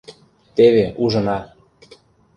[0.55, 1.37] Теве ужына».